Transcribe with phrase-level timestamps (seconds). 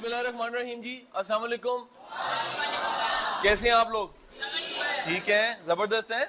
[0.00, 1.82] بسم اللہ الرحمن الرحیم جی السلام علیکم۔
[3.42, 4.08] کیسے ہیں آپ لوگ؟
[5.04, 6.24] ٹھیک ہیں؟ زبردست ہیں؟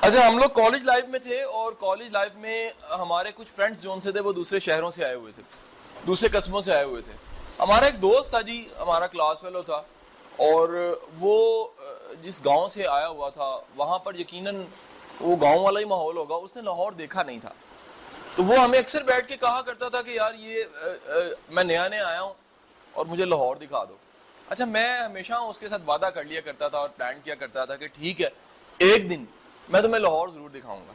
[0.00, 3.92] اچھا ہم لوگ کالج لائف میں تھے اور کالج لائف میں ہمارے کچھ فرینڈس جو
[3.92, 5.42] ان سے تھے وہ دوسرے شہروں سے آئے ہوئے تھے،
[6.06, 7.16] دوسرے قسموں سے آئے ہوئے تھے۔
[7.58, 9.82] ہمارا ایک دوست تھا جی ہمارا کلاس فیلو تھا،
[10.46, 11.36] اور وہ
[12.22, 14.64] جس گاؤں سے آیا ہوا تھا، وہاں پر یقیناً
[15.20, 17.52] وہ گاؤں والا ہی ماحول ہوگا، اس نے لاہور دیکھا نہیں تھا۔
[18.36, 20.64] تو وہ ہمیں اکثر بیٹھ کے کہا کرتا تھا کہ یار یہ
[21.48, 22.32] میں نیا نیا آیا ہوں
[22.94, 23.96] اور مجھے لاہور دکھا دو۔
[24.50, 27.64] اچھا میں ہمیشہ اس کے ساتھ وعدہ کر لیا کرتا تھا اور پلان کیا کرتا
[27.64, 28.28] تھا کہ ٹھیک ہے،
[28.80, 29.24] ایک دن
[29.68, 30.92] میں تمہیں لاہور ضرور دکھاؤں گا۔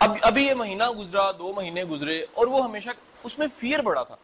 [0.00, 2.90] اب، ابھی یہ مہینہ گزرا، دو مہینے گزرے اور وہ ہمیشہ،
[3.24, 4.16] اس میں فیئر بڑا تھا،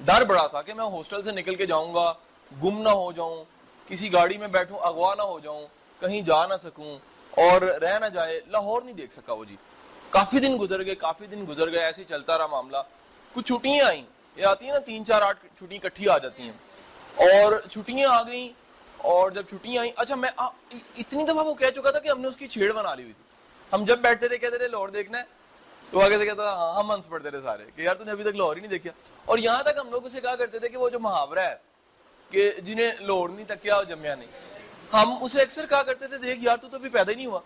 [0.00, 2.12] ڈر بڑا تھا کہ میں ہاسٹل سے نکل کے جاؤں گا،
[2.50, 3.44] گم نہ ہو جاؤں،
[3.88, 5.66] کسی گاڑی میں بیٹھوں، اغوا نہ ہو جاؤں،
[6.00, 6.98] کہیں جا نہ سکوں
[7.32, 9.56] اور رہ نہ جائے، لاہور نہیں دیکھ سکا وہ جی۔
[10.10, 12.76] کافی دن گزر گئے، کافی دن گزر گئے، ایسے چلتا رہا معاملہ۔
[13.32, 14.02] کچھ چھٹیاں آئیں،
[14.36, 16.52] یہ آتی ہیں نا، تین چار آٹھ چھٹی کٹھی آ جاتی ہیں۔
[17.16, 18.48] اور چھٹیاں آ گئیں،
[18.96, 20.30] اور جب چھٹیاں آئیں اچھا میں
[20.96, 23.12] اتنی دفعہ وہ کہہ چکا تھا کہ ہم نے اس کی چھیڑ بنا لی ہوئی
[23.12, 23.24] تھی۔
[23.72, 25.24] ہم جب بیٹھتے تھے، کہتے تھے، لاہور دیکھنا ہے۔
[25.90, 28.10] تو آگے سے کہتا تھا ہاں ہم منس پڑتے تھے سارے کہ یار تم نے
[28.10, 28.90] ابھی تک لاہور ہی نہیں دیکھا۔
[29.24, 31.56] اور یہاں تک ہم لوگ اسے کہا کرتے تھے کہ وہ جو محاورہ ہے
[32.30, 34.28] کہ جنہیں لاہور نہیں تکیا جمیا نہیں۔
[34.92, 37.40] ہم اسے اکثر کہا کرتے تھے، دیکھ یار تو ابھی پیدا ہی نہیں ہوا۔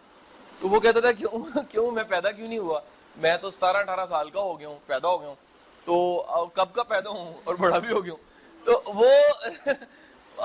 [0.60, 2.80] تو وہ کہتا تھا، کیوں کیوں میں پیدا کیوں نہیں ہوا؟
[3.16, 5.36] میں تو ستارہ اٹھارہ سال کا ہو گیا ہوں، پیدا ہو گیا ہوں.
[5.84, 6.18] تو
[6.54, 8.30] کب کا پیدا ہوں اور بڑا بھی ہو گیا ہوں۔
[8.64, 9.08] تو وہ،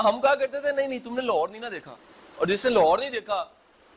[0.04, 1.96] ہم کہا کرتے تھے، نہیں نہیں، تم نے لاہور نہیں نہ دیکھا؟
[2.36, 3.46] اور جس نے لاہور نہیں دیکھا،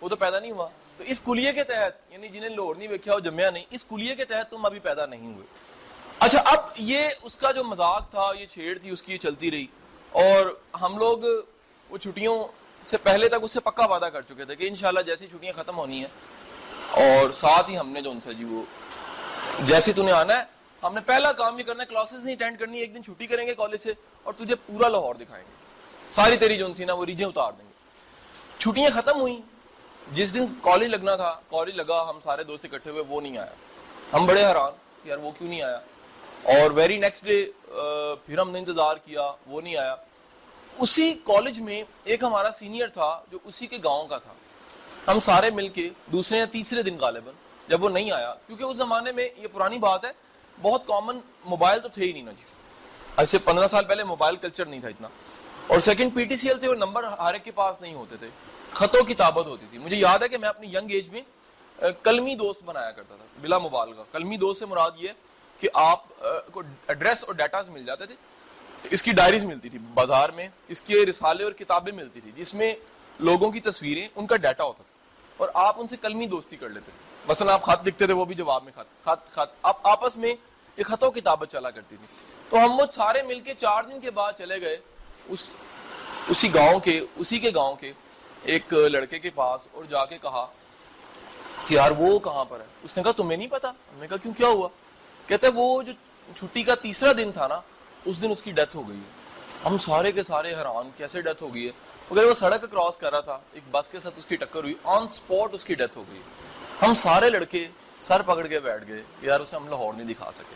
[0.00, 3.14] وہ تو پیدا نہیں ہوا۔ تو اس کلیے کے تحت یعنی جنہیں لاہور نہیں دیکھا
[3.14, 5.46] وہ جمیا نہیں، اس کلیے کے تحت تم ابھی پیدا نہیں ہوئے۔
[6.18, 9.50] اچھا اب یہ اس کا جو مذاق تھا، یہ چھیڑ تھی، اس کی یہ چلتی
[9.50, 9.66] رہی۔
[10.10, 11.18] اور ہم لوگ
[11.90, 12.44] وہ چھٹیوں
[12.86, 15.78] سے پہلے تک اس سے پکا وعدہ کر چکے تھے کہ انشاءاللہ جیسی چھٹیاں ختم
[15.78, 18.62] ہونی ہیں اور ساتھ ہی ہم نے جو ان سے جی وہ
[19.66, 20.42] جیسے تھی آنا ہے،
[20.82, 23.46] ہم نے پہلا کام یہ کرنا ہے کلاسز نہیں اٹینڈ کرنی، ایک دن چھٹی کریں
[23.46, 27.26] گے کالج سے اور تجھے پورا لاہور دکھائیں گے۔ ساری تیری جو نا وہ ریجیں
[27.26, 27.72] اتار دیں گے۔
[28.58, 29.40] چھٹیاں ختم ہوئی
[30.12, 33.54] جس دن کالج لگنا تھا کالج لگا، ہم سارے دوست اکٹھے ہوئے، وہ نہیں آیا۔
[34.12, 34.72] ہم بڑے حیران
[35.04, 35.80] یار وہ کیوں نہیں آیا؟
[36.54, 37.44] اور ویری نیکسٹ ڈے
[38.26, 39.94] پھر ہم نے انتظار کیا، وہ نہیں آیا۔
[40.78, 44.32] اسی کالج میں ایک ہمارا سینئر تھا جو اسی کے گاؤں کا تھا۔
[45.12, 47.34] ہم سارے مل کے دوسرے یا تیسرے دن غالباً
[47.68, 50.10] جب وہ نہیں آیا، کیونکہ اس زمانے میں یہ پرانی بات ہے،
[50.62, 52.44] بہت کامن موبائل تو تھے ہی نہیں نا جی۔
[53.16, 55.08] ایسے پندرہ سال پہلے موبائل کلچر نہیں تھا اتنا۔
[55.66, 58.16] اور second P T C L تھے اور نمبر ہر ایک کے پاس نہیں ہوتے
[58.16, 58.28] تھے۔
[58.72, 61.22] خطوں کی تعبت ہوتی تھی۔ مجھے یاد ہے کہ میں اپنی ینگ ایج میں
[62.02, 65.08] کلمی دوست بنایا کرتا تھا، بلا موبائل کا کلمی دوست سے مراد یہ
[65.60, 66.08] کہ آپ
[66.52, 68.14] کو ایڈریس اور ڈیٹاز مل جاتے تھے۔
[68.82, 72.54] اس کی ڈائریز ملتی تھی، بازار میں اس کے رسالے اور کتابیں ملتی تھی، جس
[72.54, 72.74] میں
[73.18, 74.98] لوگوں کی تصویریں، ان کا ڈیٹا ہوتا تھا۔
[75.36, 78.24] اور آپ ان سے کلمی دوستی کر لیتے تھے۔ مثلا آپ خط لکھتے تھے، وہ
[78.24, 80.34] بھی جواب میں خط خط خط۔ آپ آپس میں
[80.76, 82.06] ایک خطوں کتابت چلا کرتی تھی
[82.50, 84.76] تو ہم وہ سارے مل کے چار دن کے بعد چلے گئے
[85.28, 85.50] اس،
[86.28, 87.92] اسی گاؤں کے، اسی کے گاؤں کے
[88.42, 90.46] ایک لڑکے کے پاس اور جا کے کہا
[91.66, 94.16] کہ یار وہ کہاں پر ہے؟ اس نے کہا، تمہیں نہیں پتا؟ ہم نے کہا،
[94.16, 94.68] کیوں، کیا ہوا؟
[95.26, 95.92] کہتے وہ جو
[96.36, 97.60] چھٹی کا تیسرا دن تھا نا
[98.08, 101.42] اس دن اس کی ڈیتھ ہو گئی۔ ہے ہم سارے کے سارے حیران، کیسے ڈیتھ
[101.42, 101.70] ہو گئی ہے؟
[102.10, 104.74] اگر وہ سڑک کراس کر رہا تھا، ایک بس کے ساتھ اس کی ٹکر ہوئی
[104.84, 106.22] آن سپورٹ اس کی ڈیتھ ہو گئی۔
[106.86, 107.68] ہم سارے لڑکے
[108.00, 110.54] سر پکڑ کے بیٹھ گئے، یار اسے ہم لاہور نہیں دکھا سکے۔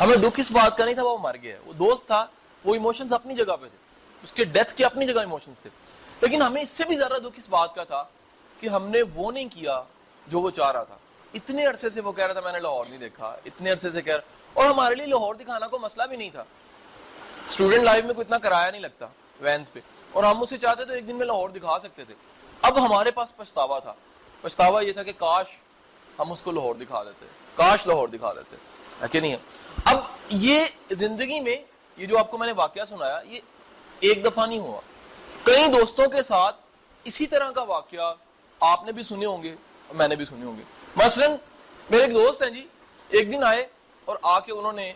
[0.00, 2.26] ہمیں دکھ اس بات کا نہیں تھا، وہ مر گیا۔ وہ دوست تھا،
[2.64, 3.78] وہ ایموشنز اپنی جگہ پہ تھے۔
[4.22, 5.70] اس کے ڈیتھ کے اپنی جگہ ایموشنز تھے۔
[6.20, 8.04] لیکن ہمیں اس سے بھی زیادہ دکھ اس بات کا تھا
[8.60, 9.82] کہ ہم نے وہ نہیں کیا
[10.26, 10.96] جو وہ چاہ رہا تھا۔
[11.34, 14.02] اتنے عرصے سے وہ کہہ رہا تھا، میں نے لاہور نہیں دیکھا۔ اتنے عرصے سے
[14.02, 14.22] کہہ رہا۔
[14.52, 16.44] اور ہمارے لیے لاہور دکھانا کوئی مسئلہ بھی نہیں تھا۔
[17.50, 19.06] اسٹوڈنٹ لائف میں کوئی اتنا کرایہ نہیں لگتا
[19.40, 19.80] وینس پہ۔
[20.12, 22.14] اور ہم اسے چاہتے تو ایک دن میں لاہور دکھا سکتے تھے۔
[22.62, 23.94] اب ہمارے پاس پچھتاوا تھا۔
[24.40, 25.46] پچھتاوا یہ تھا کہ کاش
[26.18, 28.56] ہم اس کو لاہور دکھا دیتے۔ کاش لاہور دکھا دیتے۔
[29.02, 29.36] ہے کہ نہیں
[29.84, 31.56] اب یہ زندگی میں
[31.96, 33.40] یہ جو آپ کو میں نے واقعہ سنایا، یہ
[34.00, 34.80] ایک دفعہ نہیں ہوا۔
[35.42, 36.56] کئی دوستوں کے ساتھ
[37.04, 38.14] اسی طرح کا واقعہ
[38.60, 39.54] آپ نے بھی سنے ہوں گے
[39.86, 40.62] اور میں نے بھی سنے ہوں گے۔
[40.96, 41.26] مثلا
[41.90, 42.68] میرے ایک دوست ہیں جی
[43.08, 43.66] ایک دن آئے
[44.04, 44.92] اور آ کے انہوں نے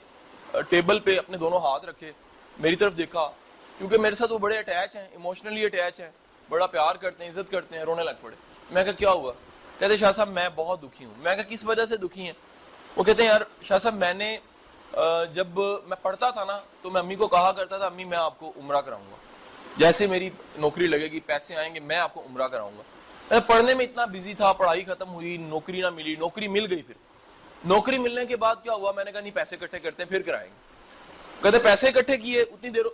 [0.68, 2.12] ٹیبل پہ اپنے دونوں ہاتھ رکھے۔
[2.58, 3.30] میری طرف دیکھا،
[3.78, 6.10] کیونکہ میرے ساتھ وہ بڑے اٹیچ ہیں ایموشنلی اٹیچ ہیں،
[6.48, 8.36] بڑا پیار کرتے ہیں، عزت کرتے ہیں، رونے لگ پڑے۔
[8.70, 9.32] میں کہا، کیا ہوا؟
[9.78, 12.32] کہتے، شاہ صاحب، میں بہت دکھی ہوں۔ میں کہا، کس وجہ سے دکھی ہیں؟
[12.96, 14.36] وہ کہتے ہیں، یار، شاہ صاحب، میں نے
[15.32, 18.38] جب میں پڑھتا تھا نا، تو میں امی کو کہا کرتا تھا، امی، میں آپ
[18.38, 19.16] کو عمرہ کراؤں گا۔
[19.76, 22.82] جیسے میری نوکری لگے گی، پیسے آئیں گے، میں آپ کو عمرہ کراؤں گا۔
[23.30, 26.82] میں پڑھنے میں اتنا بزی تھا، پڑھائی ختم ہوئی، نوکری نہ ملی، نوکری مل گئی
[26.82, 26.94] پھر۔
[27.64, 30.22] نوکری ملنے کے بعد کیا ہوا؟ میں نے کہا، نہیں، پیسے اکٹھے کرتے ہیں، پھر
[30.22, 30.73] کرائیں گے۔
[31.44, 32.84] کہتے پیسے اکٹھے کیے، اتنی دیر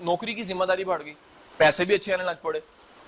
[0.00, 1.14] نوکری کی ذمہ داری بڑھ گئی،
[1.56, 2.58] پیسے بھی اچھے آنے لگ پڑے۔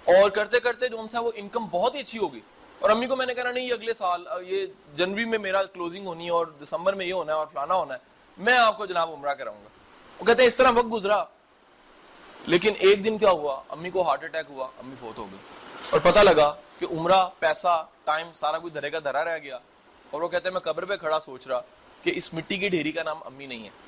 [0.07, 2.41] اور کرتے کرتے جو ان سے وہ انکم بہت ہی اچھی ہوگی
[2.79, 6.25] اور امی کو میں نے کہا، نہیں، اگلے سال یہ جنوری میں میرا کلوزنگ ہونی
[6.25, 7.99] ہے اور دسمبر میں یہ ہونا ہے اور فلانا ہونا ہے۔
[8.39, 9.69] میں آپ کو جناب عمرہ کراؤں گا۔
[10.21, 11.25] وہ کہتے ہیں، اس طرح وقت گزرا۔
[12.47, 15.39] لیکن ایک دن کیا ہوا؟ امی کو ہارٹ اٹیک ہوا، امی فوت ہو گئی۔
[15.91, 19.59] اور پتہ لگا کہ عمرہ، پیسہ ٹائم سارا کچھ دھرے کا دھرا رہ گیا۔
[20.11, 21.61] اور وہ کہتے ہیں، میں قبر پہ کھڑا سوچ رہا
[22.03, 23.88] کہ اس مٹی کی ڈھیری کا نام امی نہیں ہے۔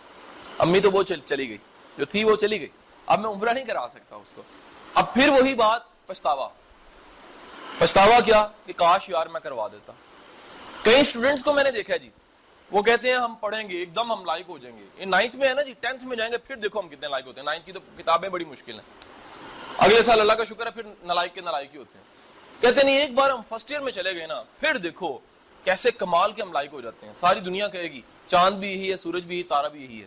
[0.61, 1.59] امی تو وہ چلی گئی۔
[1.99, 2.69] جو تھی وہ چلی گئی۔
[3.07, 4.43] اب میں عمرہ نہیں کرا سکتا اس کو۔
[4.95, 6.49] اب پھر وہی بات پچھتاوا۔
[7.79, 9.93] پچھتاوا کیا کہ کاش یار میں کروا دیتا۔
[10.83, 12.11] کئی اسٹوڈنٹس کو میں نے دیکھا جی۔
[12.71, 15.37] وہ کہتے ہیں ہم پڑھیں گے، ایک دم ہم لائک ہو جائیں گے۔ یہ نائنتھ
[15.37, 17.45] میں ہے نا جی ٹینتھ میں جائیں گے، پھر دیکھو ہم کتنے لائک ہوتے ہیں۔
[17.45, 19.05] نائنتھ کی تو کتابیں بڑی مشکل ہیں۔
[19.79, 22.05] اگلے سال اللہ کا شکر ہے، پھر نلائک کے نلائک ہی ہوتے ہیں۔
[22.63, 25.19] کہتے نہیں، ایک بار ہم فرسٹ ایئر میں چلے گئے نا، پھر دیکھو
[25.65, 28.93] کیسے کمال کے ہم لائک ہو جاتے ہیں۔ ساری دنیا کہے گی، چاند بھی یہی
[28.93, 30.07] ہے، سورج بھی تارا بھی یہی ہے۔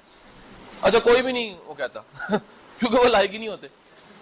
[0.83, 1.99] اچھا کوئی بھی نہیں، وہ کہتا۔
[2.79, 3.67] کیونکہ وہ لائق ہی نہیں ہوتے۔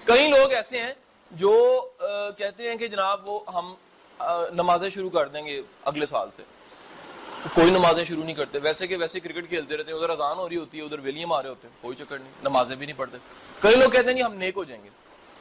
[0.06, 0.94] کئی لوگ ایسے ہیں
[1.32, 1.82] جو
[2.38, 3.76] کہتے ہیں کہ جناب، وہ ہم
[4.54, 6.44] نمازیں شروع کر دیں گے اگلے سال سے۔
[7.54, 10.50] کوئی نمازیں شروع نہیں کرتے۔ ویسے کہ ویسے کرکٹ کھیلتے رہتے ہیں۔ ادھر اذان ہو
[10.50, 13.18] رہی ہوتی ہے، ادھر ویلیاں مارے ہوتے ہیں۔ کوئی چکر نہیں، نمازیں بھی نہیں پڑھتے۔
[13.60, 14.90] کئی لوگ کہتے ہیں نہیں ہم نیک ہو جائیں گے۔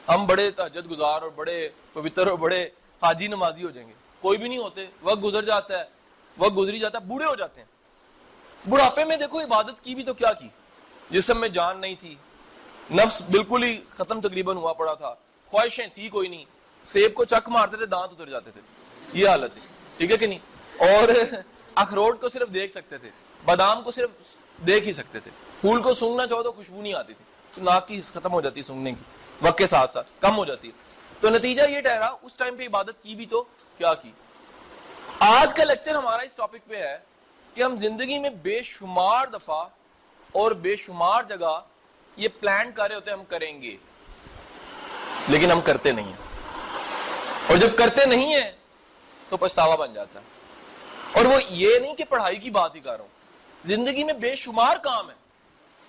[0.09, 2.63] ہم بڑے تحجد گزار اور بڑے پوتر اور بڑے
[3.01, 5.83] حاجی نمازی ہو جائیں گے۔ کوئی بھی نہیں ہوتے۔ وقت گزر جاتا ہے۔
[6.37, 7.67] وقت گزری جاتا ہے، بوڑھے ہو جاتے ہیں۔
[8.69, 10.47] بڑھاپے میں دیکھو، عبادت کی بھی تو کیا کی؟
[11.11, 12.15] جسم میں جان نہیں تھی۔
[12.91, 15.15] نفس بالکل ہی ختم تقریباً ہوا پڑا تھا۔
[15.45, 16.45] خواہشیں تھی کوئی نہیں۔
[16.85, 18.61] سیب کو چک مارتے تھے، دانت اتر جاتے تھے۔
[19.13, 19.61] یہ حالت ہے۔
[19.97, 20.39] ٹھیک ہے کہ نہیں؟
[20.79, 21.09] اور
[21.75, 23.09] اخروٹ کو صرف دیکھ سکتے تھے۔
[23.45, 24.09] بادام کو صرف
[24.67, 25.31] دیکھ ہی سکتے تھے۔
[25.61, 27.25] پھول کو سونگنا چاہو تو خوشبو نہیں آتی تھی۔
[27.55, 29.03] تو ناک کی ختم ہو جاتی سونگنے کی۔
[29.41, 30.73] وقت کے ساتھ ساتھ کم ہو جاتی ہے۔
[31.21, 33.43] تو نتیجہ یہ ٹھہرا، اس ٹائم پہ عبادت کی بھی تو
[33.77, 34.11] کیا کی؟
[35.19, 36.97] آج کا لیکچر ہمارا اس ٹاپک پہ ہے
[37.53, 39.65] کہ ہم زندگی میں بے شمار دفعہ
[40.31, 41.61] اور بے شمار جگہ
[42.17, 43.77] یہ پلان کر رہے ہوتے ہم کریں گے۔
[45.27, 46.39] لیکن ہم کرتے نہیں ہیں۔
[47.49, 48.51] اور جب کرتے نہیں ہیں
[49.29, 50.25] تو پچھتاوا بن جاتا ہے۔
[51.11, 53.07] اور وہ یہ نہیں کہ پڑھائی کی بات ہی کر رہا ہوں۔
[53.63, 55.15] زندگی میں بے شمار کام ہے۔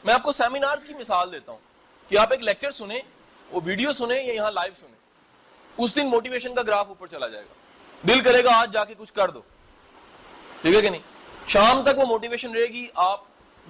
[0.04, 1.58] میں آپ کو سیمینار کی مثال دیتا ہوں۔
[2.08, 3.00] کہ آپ ایک لیکچر سنیں،
[3.50, 4.98] وہ ویڈیو سنیں یا یہاں لائیو سنیں۔
[5.78, 7.54] اس دن موٹیویشن کا گراف اوپر چلا جائے گا۔
[8.08, 9.40] دل کرے گا آج جا کے کچھ کر دو۔
[10.62, 11.02] ٹھیک ہے کہ نہیں؟
[11.48, 13.20] شام تک وہ موٹیویشن رہے گی، آپ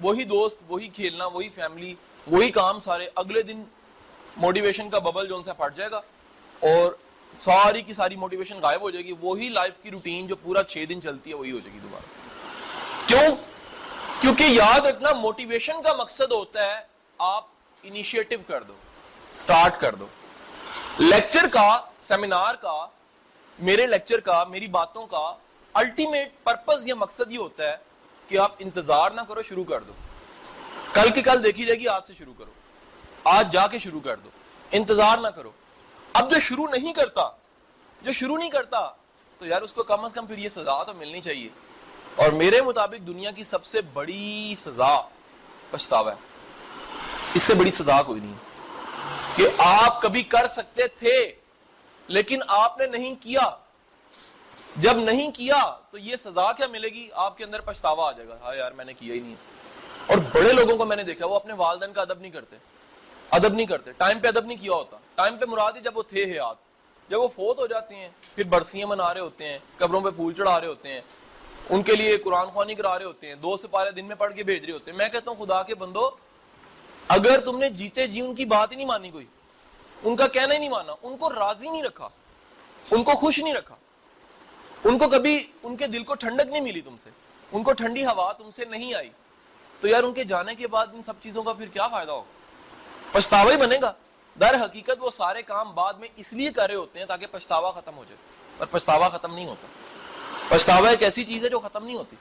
[0.01, 1.95] وہی دوست، وہی کھیلنا، وہی فیملی
[2.27, 3.63] وہی کام سارے اگلے دن
[4.37, 5.97] موٹیویشن کا ببل جو ان سے پھٹ جائے گا
[6.59, 6.93] اور
[7.37, 10.85] ساری کی ساری موٹیویشن غائب ہو جائے گی۔ وہی لائف کی روٹین جو پورا چھ
[10.89, 12.05] دن چلتی ہے، وہی ہو جائے گی دوبارہ۔
[13.07, 13.35] کیوں؟
[14.21, 16.81] کیونکہ یاد رکھنا موٹیویشن کا مقصد ہوتا ہے
[17.17, 17.45] آپ
[17.83, 18.73] انیشیٹو کر دو
[19.33, 20.07] سٹارٹ کر دو۔
[20.99, 22.85] لیکچر کا سیمینار کا،
[23.59, 25.35] میرے لیکچر کا، میری باتوں کا
[25.73, 27.77] الٹیمیٹ پرپز یا مقصد یہ ہوتا ہے
[28.27, 29.93] کہ آپ انتظار نہ کرو، شروع کر دو۔
[30.93, 32.51] کل کی کل دیکھی جائے گی، آج سے شروع کرو۔
[33.23, 34.29] آج جا کے شروع کر دو۔
[34.71, 35.51] انتظار نہ کرو۔
[36.13, 37.29] اب جو شروع نہیں کرتا،
[38.01, 38.91] جو شروع نہیں کرتا،
[39.39, 41.49] تو یار اس کو کم از کم پھر یہ سزا تو ملنی چاہیے۔
[42.15, 44.97] اور میرے مطابق دنیا کی سب سے بڑی سزا
[45.71, 46.17] پچھتاوا ہے۔
[47.33, 48.33] اس سے بڑی سزا کوئی نہیں۔
[49.35, 51.31] کہ آپ کبھی کر سکتے تھے،
[52.07, 53.57] لیکن آپ نے نہیں کیا۔
[54.75, 58.29] جب نہیں کیا تو یہ سزا کیا ملے گی؟ آپ کے اندر پچھتاوا آ جائے
[58.29, 59.35] گا۔ ہاں یار، میں نے کیا ہی نہیں۔
[60.07, 62.55] اور بڑے لوگوں کو میں نے دیکھا، وہ اپنے والدین کا ادب نہیں کرتے۔
[63.31, 66.03] ادب نہیں کرتے۔ ٹائم پہ ادب نہیں کیا ہوتا۔ ٹائم پہ مراد ہی جب وہ
[66.03, 66.55] تھے حیات۔
[67.09, 70.33] جب وہ فوت ہو جاتی ہیں، پھر برسیاں منا رہے ہوتے ہیں، قبروں پہ پھول
[70.33, 71.01] چڑھا رہے ہوتے ہیں،
[71.69, 74.43] ان کے لیے قرآن خوانی کرا رہے ہوتے ہیں، دو سپارے دن میں پڑھ کے
[74.43, 76.09] بھیج رہے ہوتے ہیں۔ میں کہتا ہوں، خدا کے بندو،
[77.07, 79.25] اگر تم نے جیتے جی ان کی بات ہی نہیں مانی کوئی۔
[80.03, 82.09] ان کا کہنا ہی نہیں مانا۔ ان کو راضی نہیں رکھا۔
[82.91, 83.75] ان کو خوش نہیں رکھا۔
[84.83, 87.09] ان کو کبھی ان کے دل کو ٹھنڈک نہیں ملی تم سے؟
[87.51, 89.09] ان کو ٹھنڈی ہوا تم سے نہیں آئی۔
[89.81, 92.31] تو یار ان کے جانے کے بعد ان سب چیزوں کا پھر کیا فائدہ ہوگا
[93.11, 93.93] پچھتاوا ہی بنے گا۔
[94.39, 97.71] در حقیقت وہ سارے کام بعد میں اس لیے کر رہے ہوتے ہیں تاکہ پچھتاوا
[97.71, 98.17] ختم ہو جائے۔
[98.57, 99.67] پر پچھتاوا ختم نہیں ہوتا۔
[100.49, 102.15] پچھتاوا ایک ایسی چیز ہے جو ختم نہیں ہوتی۔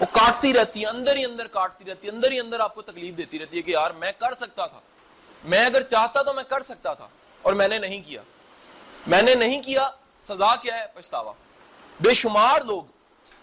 [0.00, 2.82] وہ کاٹتی رہتی ہے، اندر ہی اندر کاٹتی رہتی ہے، اندر ہی اندر آپ کو
[2.82, 4.80] تکلیف دیتی رہتی ہے کہ یار میں کر سکتا تھا۔
[5.44, 7.08] میں اگر چاہتا تو میں کر سکتا تھا
[7.42, 8.22] اور میں نے نہیں کیا۔
[9.06, 9.90] میں نے نہیں کیا،
[10.22, 11.32] سزا کیا ہے پچھتاوا۔
[12.00, 12.82] بے شمار لوگ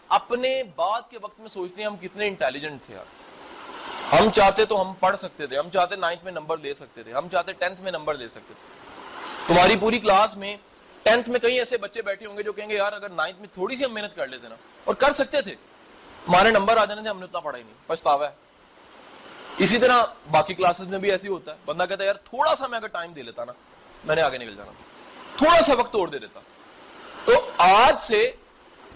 [0.09, 3.05] اپنے بات کے وقت میں سوچتے ہیں ہم کتنے انٹیلیجنٹ تھے یار۔
[4.13, 7.13] ہم چاہتے تو ہم پڑھ سکتے تھے، ہم چاہتے نائنتھ میں نمبر لے سکتے تھے،
[7.13, 8.93] ہم چاہتے ٹینتھ میں نمبر لے سکتے تھے۔
[9.47, 10.57] تمہاری پوری کلاس میں
[11.03, 13.47] ٹینتھ میں کئی ایسے بچے بیٹھے ہوں گے جو کہیں گے، یار اگر نائنتھ میں
[13.53, 15.55] تھوڑی سی ہم محنت کر لیتے نا، اور کر سکتے تھے۔
[16.27, 18.35] ہمارے نمبر آ جانے تھے، ہم نے اتنا پڑھا ہی نہیں، پچھتاوا ہے۔
[19.57, 22.67] اسی طرح باقی کلاسز میں بھی ایسی ہوتا ہے۔ بندہ کہتا ہے، یار تھوڑا سا
[22.67, 23.53] میں اگر ٹائم دے لیتا نا،
[24.03, 24.71] میں نے آگے نکل جانا۔
[25.37, 26.39] تھوڑا سا وقت توڑ دے دیتا۔
[27.25, 28.31] تو آج سے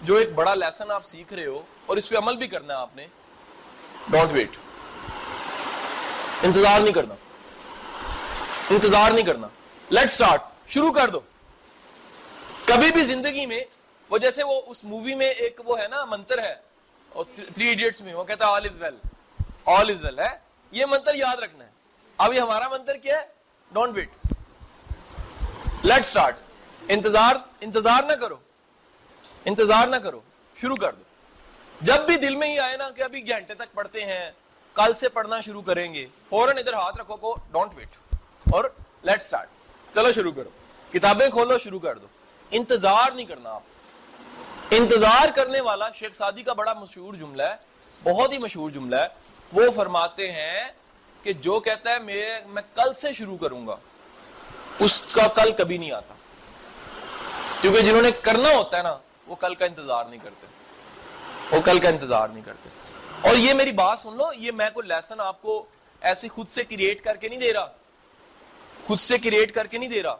[0.02, 2.78] جو ایک بڑا لیسن آپ سیکھ رہے ہو اور اس پہ عمل بھی کرنا ہے
[2.78, 3.06] آپ نے
[4.08, 4.50] ڈونٹ ویٹ
[6.42, 7.14] انتظار نہیں کرنا۔
[8.70, 9.48] انتظار نہیں کرنا۔
[9.90, 11.20] لیٹ سٹارٹ شروع کر دو۔
[12.64, 13.60] کبھی بھی زندگی میں
[14.10, 16.54] وہ جیسے وہ اس مووی میں ایک وہ ہے نا، منتر ہے۔
[17.36, 18.96] تھری ایڈیٹس میں، وہ کہتا ہے آل از ویل
[19.64, 20.38] آل از ویل ہے۔
[20.70, 21.70] یہ منتر یاد رکھنا ہے۔
[22.18, 23.26] اب یہ ہمارا منتر کیا ہے؟
[23.72, 24.10] ڈونٹ ویٹ
[25.82, 26.36] لیٹ اسٹارٹ
[26.88, 28.36] انتظار انتظار نہ کرو۔
[29.44, 30.20] انتظار نہ کرو،
[30.60, 31.02] شروع کر دو۔
[31.80, 34.30] جب بھی دل میں ہی آئے نا کہ ابھی گھنٹے تک پڑھتے ہیں،
[34.74, 37.88] کل سے پڑھنا شروع کریں گے، فوراً ادھر ہاتھ رکھو کو ڈونٹ ویٹ
[38.52, 38.64] اور
[39.02, 39.48] لیٹ اسٹارٹ
[39.94, 40.48] چلو شروع کرو۔
[40.92, 42.06] کتابیں کھولو، شروع کر دو۔
[42.50, 43.62] انتظار نہیں کرنا آپ۔
[44.70, 47.56] انتظار کرنے والا شیخ سادی کا بڑا مشہور جملہ ہے،
[48.02, 49.06] بہت ہی مشہور جملہ ہے۔
[49.52, 50.64] وہ فرماتے ہیں
[51.22, 53.76] کہ جو کہتا ہے میں کل سے شروع کروں گا۔
[54.78, 56.14] اس کا کل کبھی نہیں آتا۔
[57.60, 58.98] کیونکہ جنہوں نے کرنا ہوتا ہے نا
[59.28, 60.46] وہ کل کا انتظار نہیں کرتے۔
[61.56, 62.68] وہ کل کا انتظار نہیں کرتے۔
[63.28, 65.66] اور یہ میری بات سن لو، یہ میں کوئی لیسن آپ کو
[66.00, 67.72] ایسے خود سے کریٹ کر کے نہیں دے رہا۔
[68.86, 70.16] خود سے کریٹ کر کے نہیں دے رہا۔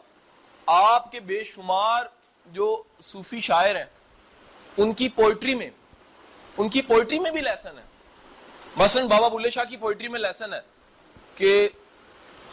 [0.65, 2.03] آپ کے بے شمار
[2.45, 3.85] جو صوفی شاعر ہیں،
[4.77, 5.69] ان کی پوئٹری میں،
[6.57, 7.83] ان کی پوئٹری میں بھی لیسن ہے۔
[8.75, 10.59] مثلا بابا بلے شاہ کی پوئٹری میں لیسن ہے
[11.35, 11.69] کہ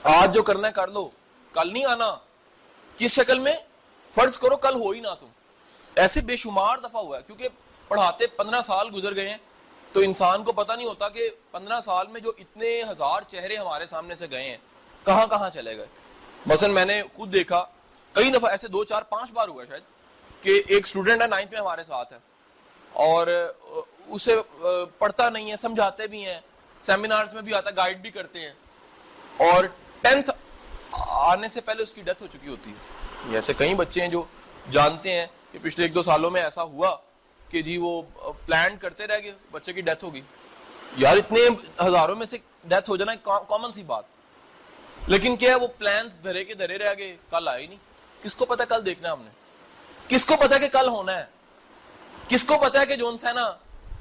[0.02, 1.10] آج جو کرنا ہے کر لو،
[1.52, 2.16] کل نہیں آنا۔
[2.98, 3.56] کس شکل میں؟
[4.14, 5.26] فرض کرو کل ہو ہی نہ تم۔
[5.96, 7.48] ایسے بے شمار دفعہ ہوا ہے، کیونکہ
[7.88, 9.36] پڑھاتے پندرہ سال گزر گئے ہیں،
[9.94, 13.86] تو انسان کو پتہ نہیں ہوتا کہ پندرہ سال میں جو اتنے ہزار چہرے ہمارے
[13.86, 14.56] سامنے سے گئے ہیں،
[15.06, 15.86] کہاں کہاں چلے گئے۔
[16.46, 17.64] مثلا میں نے خود دیکھا،
[18.14, 19.82] کئی دفعہ ایسے دو چار پانچ بار ہوا شاید،
[20.42, 22.18] کہ ایک اسٹوڈنٹ ہے نائنتھ میں ہمارے ساتھ ہے،
[22.92, 23.26] اور
[24.08, 24.34] اسے
[24.98, 26.40] پڑھتا نہیں ہے، سمجھاتے بھی ہیں
[26.82, 28.52] سیمینارز میں بھی آتا ہے گائیڈ بھی کرتے ہیں،
[29.50, 29.64] اور
[30.02, 30.30] ٹینتھ
[31.00, 34.22] آنے سے پہلے اس کی ڈیتھ ہو چکی ہوتی ہے۔ ایسے کئی بچے ہیں جو
[34.70, 36.96] جانتے ہیں کہ پچھلے ایک دو سالوں میں ایسا ہوا
[37.48, 38.02] کہ جی وہ
[38.46, 40.20] پلان کرتے رہ گئے، بچے کی ڈیتھ ہوگی
[40.96, 41.40] یار، اتنے
[41.86, 43.14] ہزاروں میں سے ڈیتھ ہو جانا
[43.48, 44.04] کامن سی بات۔
[45.06, 47.78] لیکن کیا ہے وہ پلانس دھرے کے دھرے رہ گئے، کل آئے نہیں۔
[48.22, 49.30] کس کو پتا کل دیکھنا ہم نے؟
[50.08, 51.24] کس کو پتا کہ کل ہونا ہے؟
[52.28, 53.52] کس کو پتا ہے کہ جون سا نا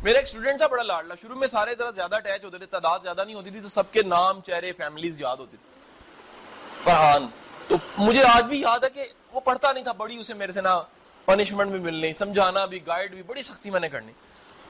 [0.03, 3.00] میرا ایک اسٹوڈنٹ تھا، بڑا لاڈلا۔ شروع میں سارے طرح زیادہ اٹیچ ہوتے تھے، تعداد
[3.03, 7.27] زیادہ نہیں ہوتی تھی، تو سب کے نام، چہرے فیملیز یاد ہوتی تھی فرحان
[7.67, 9.05] تو مجھے آج بھی یاد ہے کہ
[9.36, 10.84] وہ پڑھتا نہیں تھا، بڑی اسے میرے سے نا
[11.25, 14.12] پنشمنٹ بھی ملنی، سمجھانا بھی گائیڈ بھی، بڑی سختی میں نے کرنی۔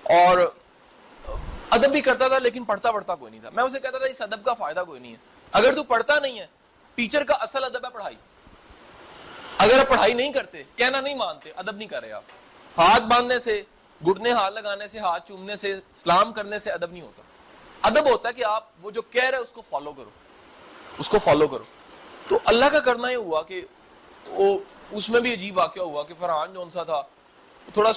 [0.04, 0.54] اور
[1.70, 4.22] ادب بھی کرتا تھا لیکن پڑھتا پڑھتا کوئی نہیں تھا۔ میں اسے کہتا تھا، اس
[4.22, 5.18] ادب کا فائدہ کوئی نہیں ہے۔
[5.52, 6.48] اگر تو پڑھتا نہیں ہے
[6.96, 8.16] ٹیچر کا اصل ادب ہے پڑھائی۔
[9.58, 12.24] اگر آپ پڑھائی نہیں کرتے، کہنا نہیں مانتے، ادب نہیں کر رہے آپ۔
[12.78, 13.64] ہاتھ باندھنے سے،
[14.06, 17.22] گھٹنے ہاتھ لگانے سے، ہاتھ چومنے سے، سلام کرنے سے ادب نہیں ہوتا۔
[17.82, 20.10] ادب ہوتا ہے کہ آپ وہ جو کہہ رہے اس کو فالو کرو۔
[20.98, 21.64] اس کو فالو کرو۔
[22.28, 23.62] تو اللہ کا کرنا یہ ہوا کہ
[24.28, 24.60] وہ
[24.92, 27.02] اس میں بھی عجیب واقعہ ہوا کہ فرحان جو سا تھا،
[27.74, 27.92] تھوڑا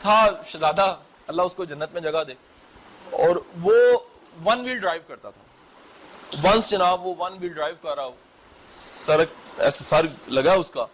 [0.00, 0.96] تھا شہزادہ
[1.26, 2.32] اللہ اس کو جنت میں جگہ دے۔
[3.10, 3.72] اور وہ
[4.44, 5.42] ون ویل ڈرائیو کرتا تھا۔
[6.44, 8.08] ونس جناب وہ ون ویل ڈرائیو کر رہا
[9.06, 9.24] سر
[9.58, 10.86] ایسے سر لگا اس کا۔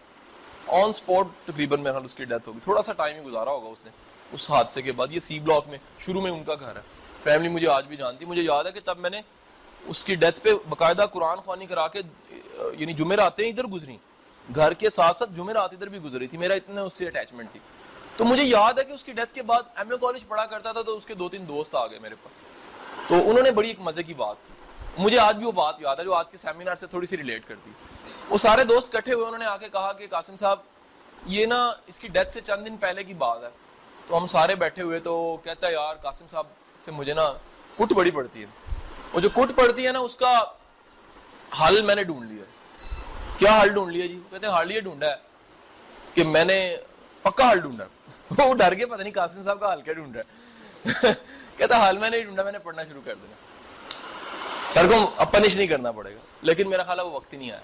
[0.67, 3.85] آن سپورٹ تقریباً میرا اس کی ڈیتھ ہوگی۔ تھوڑا سا ٹائم ہی گزارا ہوگا اس
[3.85, 3.91] نے،
[4.31, 6.81] اس حادثے کے بعد۔ یہ سی بلاک میں شروع میں ان کا گھر ہے۔
[7.23, 9.21] فیملی مجھے آج بھی جانتی مجھے یاد ہے کہ تب میں نے
[9.85, 11.99] اس کی ڈیتھ پہ باقاعدہ قرآن خوانی کرا کے
[12.79, 13.97] یعنی جمعرات ادھر گزری۔
[14.55, 17.59] گھر کے ساتھ ساتھ جمعرات ادھر بھی گزری تھی، میرا اتنا اس سے اٹیچمنٹ تھی۔
[18.17, 20.71] تو مجھے یاد ہے کہ اس کی ڈیتھ کے بعد ایم اے کالج پڑھا کرتا
[20.71, 22.47] تھا تو اس کے دو تین دوست آ گئے میرے پاس۔
[23.09, 24.53] تو انہوں نے بڑی ایک مزے کی بات کی۔
[24.97, 27.47] مجھے آج بھی وہ بات یاد ہے جو آج کے سیمینار سے تھوڑی سی ریلیٹ
[27.47, 27.71] کرتی۔
[28.29, 30.59] وہ سارے دوست کٹھے ہوئے، انہوں نے آ کے کہا کہ قاسم صاحب،
[31.25, 33.49] یہ نا اس کی ڈیتھ سے چند دن پہلے کی بات ہے۔
[34.07, 36.47] تو ہم سارے بیٹھے ہوئے تو کہتا ہے، یار، قاسم صاحب
[36.85, 37.33] سے مجھے نا
[37.77, 38.75] کٹ بڑی پڑتی ہے۔
[39.13, 40.39] وہ جو کٹ پڑتی ہے نا، اس کا
[41.61, 42.43] حل میں نے ڈھونڈ لیا
[43.37, 45.15] کیا حل ڈھونڈ لیا جی؟ کہتے ہیں حل یہ ڈھونڈا ہے
[46.13, 46.77] کہ میں نے
[47.21, 47.85] پکا حل ڈھونڈا۔
[48.37, 50.47] وہ ڈر کے پتہ نہیں قاسم صاحب کا حل کیا ڈھونڈا ہے۔
[51.57, 53.35] کہتا حل میں نہیں ڈھونڈا، میں نے پڑھنا شروع کر دینا۔
[54.73, 57.37] سر کو اب پنش نہیں کرنا پڑے گا۔ لیکن میرا خیال ہے وہ وقت ہی
[57.37, 57.61] نہیں آیا۔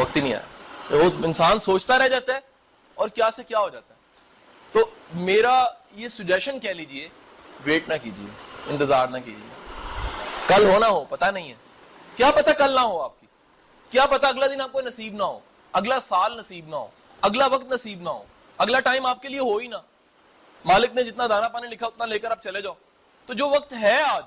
[0.00, 2.40] وقت ہی نہیں آیا۔ وہ انسان سوچتا رہ جاتا ہے
[2.94, 3.98] اور کیا سے کیا ہو جاتا ہے۔
[4.72, 7.08] تو میرا یہ سجیشن کہہ لیجیے
[7.64, 8.26] ویٹ نہ کیجیے
[8.66, 9.48] انتظار نہ کیجیے
[10.46, 11.54] کل ہونا ہو پتا نہیں ہے۔
[12.16, 13.19] کیا پتا کل نہ ہو آپ
[13.90, 15.40] کیا پتا اگلا دن آپ کو نصیب نہ ہو؟
[15.72, 16.88] اگلا سال نصیب نہ ہو،
[17.20, 18.24] اگلا وقت نصیب نہ ہو،
[18.58, 19.76] اگلا ٹائم آپ کے لیے ہو ہی نہ۔
[20.64, 22.74] مالک نے جتنا دانا پانی لکھا اتنا لے کر آپ چلے جاؤ۔
[23.26, 24.22] تو جو وقت ہے آج،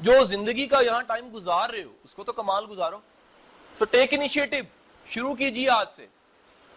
[0.00, 2.98] جو زندگی کا یہاں ٹائم گزار رہے ہو، اس کو تو کمال گزارو۔
[3.74, 4.56] سو ٹیک انیشیٹو
[5.06, 6.06] شروع کیجیے آج سے۔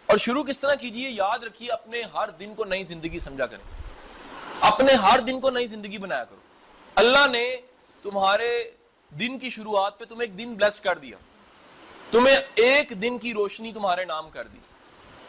[0.06, 3.82] اور شروع کس طرح کیجیے؟ یاد رکھیے، اپنے ہر دن کو نئی زندگی سمجھا کریں۔
[4.60, 6.38] اپنے ہر دن کو نئی زندگی بنایا کرو۔
[6.94, 7.56] اللہ نے
[8.02, 8.70] تمہارے
[9.10, 11.16] دن کی شروعات پہ تمہیں ایک دن بلیسڈ کر دیا۔
[12.14, 14.58] تمہیں ایک دن کی روشنی تمہارے نام کر دی۔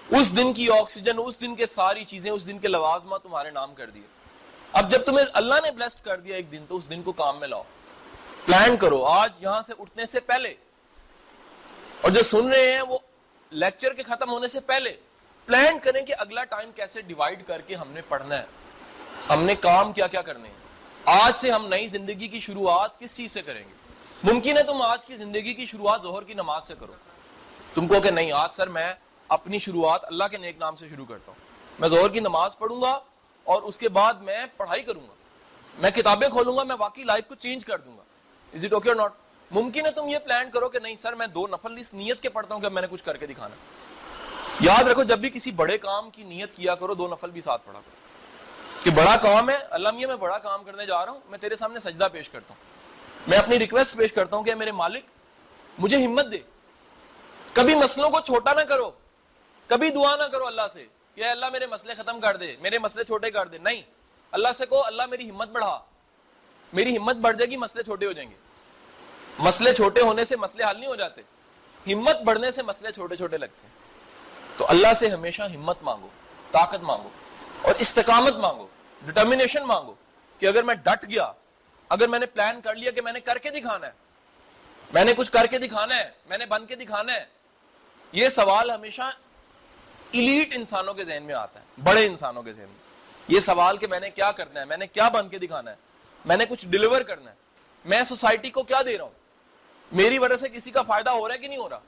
[0.09, 3.75] اس دن کی آکسیجن، اس دن کے ساری چیزیں، اس دن کے لوازمہ تمہارے نام
[3.75, 4.07] کر دیے۔
[4.71, 7.39] اب جب تمہیں اللہ نے بلیسڈ کر دیا ایک دن، تو اس دن کو کام
[7.39, 7.63] میں لاؤ۔
[8.45, 10.53] پلان کرو، آج یہاں سے اٹھنے سے پہلے۔
[12.01, 12.97] اور جو سن رہے ہیں، وہ
[13.49, 14.93] لیکچر کے ختم ہونے سے پہلے۔
[15.45, 18.45] پلان کریں کہ اگلا ٹائم کیسے ڈیوائڈ کر کے ہم نے پڑھنا ہے۔
[19.29, 20.55] ہم نے کام کیا کیا کرنے ہیں؟
[21.05, 23.84] آج سے ہم نئی زندگی کی شروعات کس چیز سے کریں گے؟
[24.25, 26.93] ممکن ہے تم آج کی زندگی کی شروعات ظہر کی نماز سے کرو۔
[27.73, 28.93] تم کو کہ نہیں، آج سر میں
[29.27, 31.39] اپنی شروعات اللہ کے نیک نام سے شروع کرتا ہوں۔
[31.79, 32.99] میں ظہر کی نماز پڑھوں گا
[33.43, 35.13] اور اس کے بعد میں پڑھائی کروں گا۔
[35.77, 38.03] میں کتابیں کھولوں گا، میں واقعی لائف کو چینج کر دوں گا۔
[38.53, 39.13] از اٹ اوکے اور ناٹ
[39.51, 42.29] ممکن ہے تم یہ پلان کرو کہ نہیں، سر میں دو نفل اس نیت کے
[42.29, 43.55] پڑھتا ہوں کہ میں نے کچھ کر کے دکھانا۔
[44.59, 47.61] یاد رکھو، جب بھی کسی بڑے کام کی نیت کیا کرو، دو نفل بھی ساتھ
[47.65, 47.95] پڑھا کرو۔
[48.83, 51.55] کہ بڑا کام ہے، اللہ میاں، میں بڑا کام کرنے جا رہا ہوں، میں تیرے
[51.55, 52.74] سامنے سجدہ پیش کرتا ہوں۔
[53.27, 55.03] میں اپنی ریکویسٹ پیش کرتا ہوں کہ میرے مالک،
[55.77, 56.37] مجھے ہمت دے۔
[57.53, 58.91] کبھی مسلوں کو چھوٹا نہ کرو،
[59.67, 63.03] کبھی دعا نہ کرو اللہ سے کہ اللہ میرے مسئلے ختم کر دے، میرے مسئلے
[63.03, 63.81] چھوٹے کر دے۔ نہیں،
[64.31, 65.79] اللہ سے کہو، اللہ میری ہمت بڑھا۔
[66.73, 68.35] میری ہمت بڑھ جائے گی، مسئلے چھوٹے ہو جائیں گے۔
[69.39, 71.21] مسئلے چھوٹے ہونے سے مسئلے حل نہیں ہو جاتے۔
[71.93, 73.75] ہمت بڑھنے سے مسئلے چھوٹے چھوٹے لگتے۔ ہیں
[74.57, 76.07] تو اللہ سے ہمیشہ ہمت مانگو،
[76.51, 77.09] طاقت مانگو
[77.61, 78.67] اور استقامت مانگو
[79.01, 79.93] ڈٹرمنیشن مانگو
[80.39, 81.31] کہ اگر میں ڈٹ گیا
[81.89, 83.91] اگر میں نے پلان کر لیا کہ میں نے کر کے دکھانا ہے،
[84.93, 87.25] میں نے کچھ کر کے دکھانا ہے، میں نے بن کے دکھانا ہے،
[88.11, 89.01] یہ سوال ہمیشہ
[90.11, 92.83] ایلیٹ انسانوں کے ذہن میں آتا ہے، بڑے انسانوں کے ذہن میں۔
[93.27, 95.75] یہ سوال کہ میں نے کیا کرنا ہے، میں نے کیا بن کے دکھانا ہے،
[96.25, 97.35] میں نے کچھ ڈلیور کرنا ہے۔
[97.85, 99.13] میں سوسائٹی کو کیا دے رہا ہوں؟
[99.91, 101.79] میری وجہ سے کسی کا فائدہ ہو رہا ہے کہ نہیں ہو رہا؟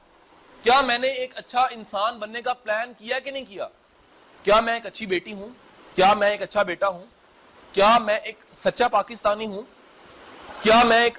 [0.63, 3.67] کیا میں نے ایک اچھا انسان بننے کا پلان کیا کہ نہیں کیا؟
[4.43, 5.49] کیا میں ایک اچھی بیٹی ہوں؟
[5.95, 7.05] کیا میں ایک اچھا بیٹا ہوں؟
[7.71, 9.61] کیا میں ایک سچا پاکستانی ہوں؟
[10.61, 11.17] کیا میں ایک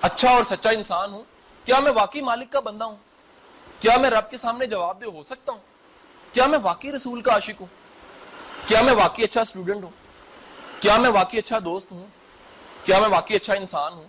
[0.00, 1.22] اچھا اور سچا انسان ہوں؟
[1.64, 2.96] کیا میں واقعی مالک کا بندہ ہوں؟
[3.80, 5.60] کیا میں رب کے سامنے جواب دے ہو سکتا ہوں؟
[6.32, 7.66] کیا میں واقعی رسول کا عاشق ہوں؟
[8.66, 9.90] کیا میں واقعی اچھا اسٹوڈنٹ ہوں؟
[10.80, 12.06] کیا میں واقعی اچھا دوست ہوں؟
[12.84, 14.04] کیا میں واقعی اچھا انسان ہوں؟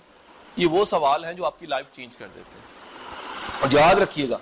[0.55, 2.65] یہ وہ سوال ہیں جو آپ کی لائف چینج کر دیتے ہیں۔
[3.61, 4.37] اور یاد رکھیے گا،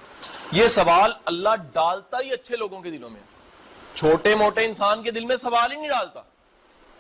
[0.52, 3.22] یہ سوال اللہ ڈالتا ہی اچھے لوگوں کے دلوں میں
[3.96, 6.22] چھوٹے موٹے انسان کے دل میں سوال ہی نہیں ڈالتا۔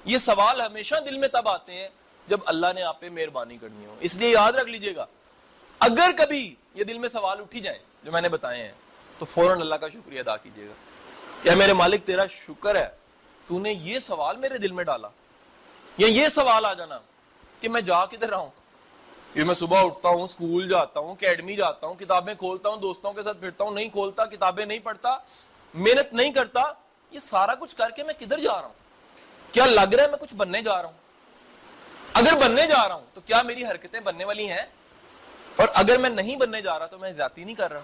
[0.06, 1.90] یہ سوال ہمیشہ دل میں تب آتے ہیں
[2.28, 5.06] جب اللہ نے آپ پہ مہربانی کرنی ہو۔ اس لیے یاد رکھ لیجیے گا۔
[5.80, 8.72] اگر کبھی یہ دل میں سوال اٹھی جائیں، جو میں نے بتائے ہیں،
[9.20, 10.74] تو فوراً اللہ کا شکریہ ادا کیجیے گا۔
[11.44, 12.88] کیا میرے مالک، تیرا شکر ہے۔
[13.48, 15.08] تو نے یہ سوال میرے دل میں ڈالا۔
[15.98, 17.00] یا یہ سوال آ جانا
[17.60, 18.50] کہ میں جا کدھر رہا ہوں؟
[19.36, 23.14] یہ میں صبح اٹھتا ہوں اسکول جاتا ہوں، اکیڈمی جاتا ہوں، کتابیں کھولتا ہوں، دوستوں
[23.14, 25.18] کے ساتھ پھرتا ہوں، نہیں کھولتا، کتابیں نہیں پڑھتا،
[25.74, 26.62] محنت نہیں کرتا،
[27.12, 28.74] یہ سارا کچھ کر کے میں کدھر جا رہا ہوں؟
[29.52, 31.03] کیا لگ رہا ہے میں کچھ بننے جا رہا ہوں؟
[32.14, 34.66] اگر بننے جا رہا ہوں تو کیا میری حرکتیں بننے والی ہیں؟
[35.56, 37.82] اور اگر میں نہیں بننے جا رہا تو میں زیادتی نہیں کر رہا۔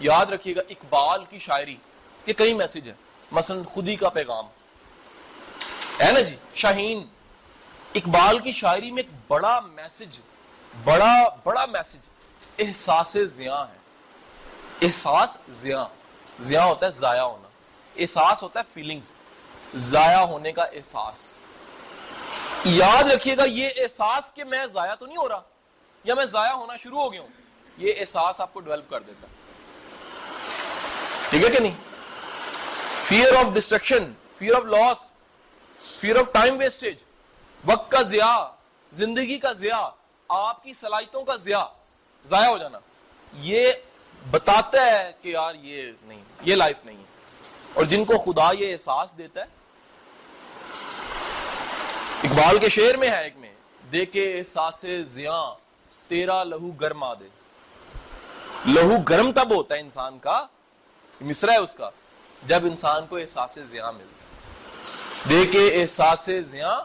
[0.00, 1.76] یاد رکھیے گا اقبال کی شاعری
[2.24, 2.94] کے کئی میسج ہیں۔
[3.32, 4.46] مثلا خودی کا پیغام۔
[6.00, 7.06] ہے نا جی؟ شاہین۔
[7.94, 10.20] اقبال کی شاعری میں ایک بڑا میسج
[10.84, 11.98] بڑا بڑا میسج
[12.58, 13.78] احساس زیاں ہے۔
[14.82, 15.84] احساس زیاں
[16.40, 17.48] زیاں ہوتا ہے ضائع ہونا۔
[17.96, 19.12] احساس ہوتا ہے فیلنگز
[19.74, 21.36] ضائع ہونے کا احساس۔
[22.64, 25.42] یاد رکھیے گا، یہ احساس کہ میں ضائع تو نہیں ہو رہا،
[26.04, 27.28] یا میں ضائع ہونا شروع ہو گیا ہوں،
[27.78, 29.26] یہ احساس آپ کو ڈیولپ کر دیتا
[31.30, 31.74] ٹھیک ہے کہ نہیں؟
[33.04, 35.12] Fear of destruction fear of loss
[36.00, 36.96] fear of time wastage
[37.64, 38.48] وقت کا ضیاع،
[38.92, 39.90] زندگی کا ضیاع،
[40.28, 41.64] آپ کی صلاحیتوں کا ضیاع،
[42.24, 42.78] ضائع ہو جانا۔
[43.32, 43.72] یہ
[44.30, 47.04] بتاتا ہے کہ یار یہ نہیں، یہ لائف نہیں ہے۔
[47.74, 49.46] اور جن کو خدا یہ احساس دیتا ہے
[52.26, 53.54] اقبال کے شعر میں ہے ایک میں
[53.92, 55.54] دیکھے احساس زیاں،
[56.08, 57.28] تیرا لہو گرم آ دے۔
[58.66, 60.46] لہو گرم تب ہوتا ہے انسان کا
[61.20, 61.90] مصرا ہے اس کا،
[62.42, 64.24] جب انسان کو احساس زیاں ملتا
[65.30, 66.80] دیکھے احساس زیاں،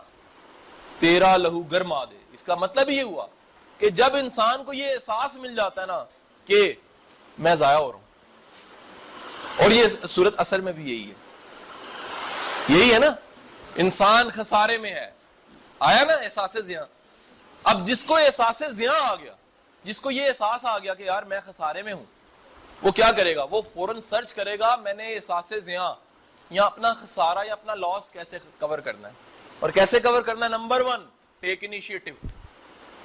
[1.00, 3.28] تیرا لہو گرم آ دے۔ اس کا مطلب یہ ہوا
[3.78, 6.06] کہ جب انسان کو یہ احساس مل جاتا ہے نا
[6.46, 6.74] کہ
[7.38, 8.06] میں ضائع ہو رہا ہوں۔
[9.64, 11.16] اور یہ صورت اثر میں بھی یہی ہے۔
[12.68, 13.08] یہی ہے نا،
[13.76, 15.21] انسان خسارے میں ہے۔
[15.84, 16.86] آیا نا احساس زیاں؟
[17.64, 19.34] اب جس کو احساس زیاں آ گیا،
[19.84, 22.06] جس کو یہ احساس آ گیا کہ یار میں خسارے میں ہوں،
[22.82, 25.94] وہ کیا کرے گا؟ وہ فوراً سرچ کرے گا، میں نے احساس زیاں،
[26.50, 29.14] یا اپنا خسارہ یا اپنا لاس کیسے کور کرنا ہے؟
[29.60, 31.06] اور کیسے کور کرنا ہے؟ نمبر ون
[31.40, 32.28] ٹیک انیشیٹو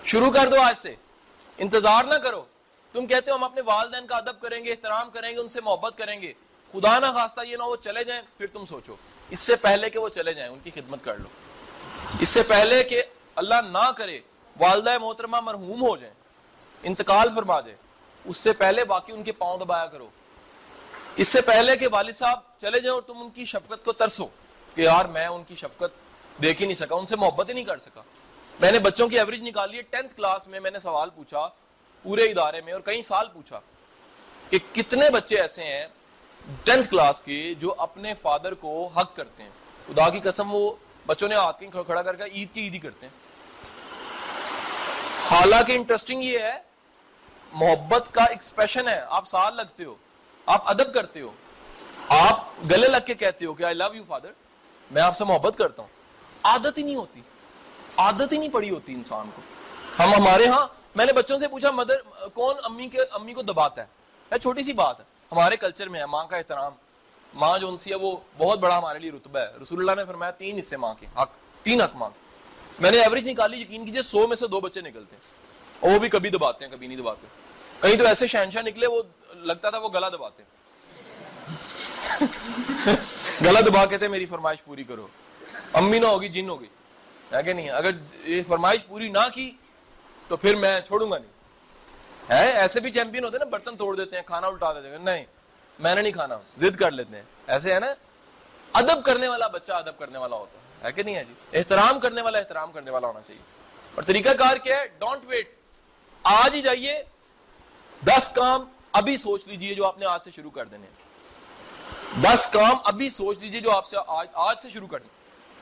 [0.05, 0.95] شروع کر دو آج سے۔
[1.59, 2.45] انتظار نہ کرو۔
[2.93, 5.61] تم کہتے ہو ہم اپنے والدین کا ادب کریں گے، احترام کریں گے، ان سے
[5.61, 6.33] محبت کریں گے۔
[6.73, 8.97] خدا نہ خواستہ یہ نہ وہ چلے جائیں، پھر تم سوچو۔
[9.31, 11.29] اس سے پہلے کہ وہ چلے جائیں، ان کی خدمت کر لو۔
[12.21, 13.03] اس سے پہلے کہ
[13.35, 14.21] اللہ نہ کرے،
[14.61, 16.15] والدہ محترمہ مرحوم ہو جائیں،
[16.83, 17.75] انتقال فرما دے،
[18.25, 20.09] اس سے پہلے باقی ان کے پاؤں دبایا کرو۔
[21.17, 24.27] اس سے پہلے کہ والد صاحب چلے جائیں اور تم ان کی شفقت کو ترسو
[24.75, 25.93] کہ یار میں ان کی شفقت
[26.43, 28.03] دیکھ ہی نہیں سکا، ان سے محبت ہی نہیں کر سکا۔
[28.61, 31.49] میں نے بچوں کی ایوریج نکالی ہے ٹینتھ کلاس میں میں نے سوال پوچھا
[32.03, 33.61] پورے ادارے میں اور کئی سال پوچھا
[34.51, 35.87] کہ کتنے بچے ایسے ہیں
[36.65, 39.51] ٹینتھ کلاس کے جو اپنے فادر کو حق کرتے ہیں۔
[39.87, 40.71] خدا کی قسم وہ
[41.07, 43.12] بچوں نے ہاتھ کہیں کھڑا کر کے عید کی عید ہی کرتے ہیں۔
[45.31, 46.59] حالانکہ انٹرسٹنگ یہ ہے،
[47.53, 49.95] محبت کا ایکسپریشن ہے۔ آپ سال لگتے ہو،
[50.47, 51.33] آپ ادب کرتے ہو۔
[52.09, 54.33] آپ گلے لگ کے کہتے ہو کہ آئی لو یو فادر
[54.90, 55.88] میں آپ سے محبت کرتا ہوں۔
[56.45, 57.21] عادت ہی نہیں ہوتی۔
[57.97, 59.42] عادت ہی نہیں پڑی ہوتی انسان کو۔
[60.03, 61.97] ہم ہمارے ہاں میں نے بچوں سے پوچھا، مدر،
[62.35, 66.07] کون امی کے، امی کو دباتا ہے؟ چھوٹی سی بات ہے۔ ہمارے کلچر میں ہے،
[66.07, 66.73] ماں کا احترام۔
[67.37, 70.05] ماں جو ان سی ہے وہ بہت بڑا ہمارے لیے رتبہ ہے۔ رسول اللہ نے
[70.05, 71.31] فرمایا تین حصے ماں کے، حق،
[71.62, 72.20] تین حق ماں کے
[72.79, 75.22] میں نے ایوریج نکالی یقین کیجیے سو میں سے دو بچے نکلتے ہیں۔
[75.81, 77.27] اور وہ بھی کبھی دباتے ہیں، کبھی نہیں دباتے۔
[77.83, 79.03] کہیں تو ایسے شہنشاہ نکلے، وہ
[79.35, 80.51] لگتا تھا وہ گلا دباتے ہیں۔
[83.44, 85.07] گلا دبا کے تھے، میری فرمائش پوری کرو۔
[85.72, 86.66] امی نہ ہوگی، جن ہوگی۔
[87.37, 87.90] ہے کہ نہیں، اگر
[88.25, 89.51] یہ فرمائش پوری نہ کی
[90.29, 91.33] تو پھر میں چھوڑوں گا نہیں۔
[92.31, 94.99] ہے ایسے بھی چیمپئن ہوتے ہیں نا، برتن توڑ دیتے ہیں، کھانا الٹا دیتے ہیں۔
[94.99, 95.25] نہیں
[95.79, 97.87] میں نے نہیں کھانا ضد کر لیتے ہیں۔ ایسے ہے نا
[98.73, 102.23] ادب کرنے والا بچہ ادب کرنے والا ہوتا ہے۔ کہ نہیں ہے جی؟ احترام کرنے
[102.23, 103.43] والا احترام کرنے والا ہونا چاہیے۔
[103.95, 105.59] اور طریقہ کار کیا ہے؟ ڈونٹ ویٹ
[106.23, 107.03] آج ہی جائیے۔
[108.05, 110.87] دس کام ابھی سوچ لیجیے جو آپ نے آج سے شروع کر دینے
[112.23, 115.07] دس کام ابھی سوچ لیجیے جو آپ سے آج, آج سے شروع کرنے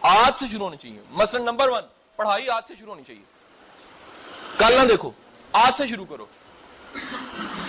[0.00, 1.84] آج سے شروع ہونی چاہیے۔ مثلا نمبر ون
[2.16, 3.22] پڑھائی آج سے شروع ہونی چاہیے۔
[4.58, 5.10] کل نہ دیکھو
[5.52, 6.26] آج سے شروع کرو۔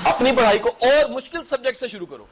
[0.05, 2.25] اپنی پڑھائی کو اور مشکل سبجیکٹ سے شروع کرو۔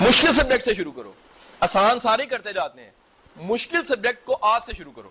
[0.00, 1.12] مشکل سبجیکٹ سے شروع کرو۔
[1.60, 2.90] آسان سارے کرتے جاتے ہیں۔
[3.36, 5.08] مشکل سبجیکٹ کو آج سے شروع کرو۔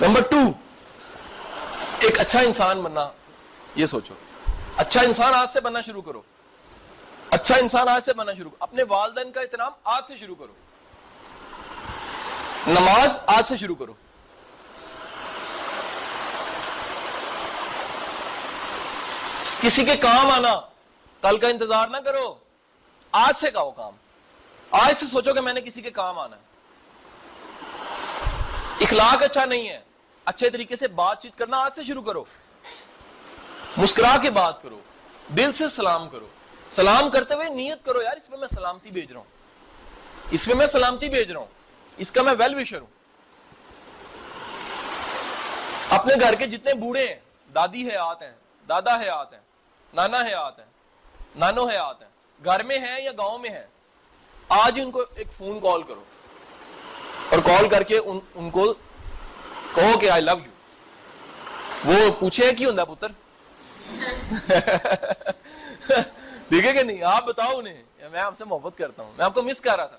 [0.00, 0.40] نمبر ٹو،
[2.00, 3.10] ایک اچھا انسان بننا،
[3.74, 4.14] یہ سوچو۔
[4.76, 6.22] اچھا انسان آج سے بننا شروع کرو۔
[7.30, 10.52] اچھا انسان آج سے بننا شروع کرو۔ اپنے والدین کا احترام آج سے شروع کرو۔
[12.66, 13.94] نماز آج سے شروع کرو۔
[19.62, 20.52] کسی کے کام آنا،
[21.22, 22.34] کل کا انتظار نہ کرو۔
[23.12, 23.94] آج سے کہو کام۔
[24.70, 26.40] آج سے سوچو کہ میں نے کسی کے کام آنا ہے۔
[28.80, 29.80] اخلاق اچھا نہیں ہے۔
[30.24, 32.24] اچھے طریقے سے بات چیت کرنا آج سے شروع کرو۔
[33.76, 34.80] مسکرا کے بات کرو۔
[35.28, 36.26] دل سے سلام کرو۔
[36.70, 39.30] سلام کرتے ہوئے نیت کرو، یار، اس میں میں سلامتی بھیج رہا ہوں۔
[40.30, 41.46] اس میں میں سلامتی بھیج رہا ہوں۔
[41.96, 42.86] اس کا میں ویل وشر ہوں۔
[45.88, 47.20] اپنے گھر کے جتنے بوڑھے ہیں،
[47.54, 48.36] دادی ہے آتے ہیں،
[48.68, 49.41] دادا ہے آتے ہیں
[49.94, 50.64] نانا ہے ہیں
[51.36, 52.12] نانو ہے آتے ہیں
[52.44, 53.66] گھر میں ہیں یا گاؤں میں ہیں؟
[54.48, 56.04] آج ان کو ایک فون کال کرو
[57.30, 58.74] اور کال کر کے ان, ان کو
[59.74, 60.50] کہو کہ آئی لو یو
[61.84, 63.08] وہ پوچھے کی ہوں پتر؟
[66.48, 69.34] ٹھیک ہے کہ نہیں؟ آپ بتاؤ انہیں۔ میں آپ سے محبت کرتا ہوں۔ میں آپ
[69.34, 69.98] کو مس کر رہا تھا۔